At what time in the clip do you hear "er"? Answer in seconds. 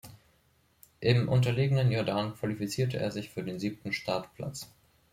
2.97-3.11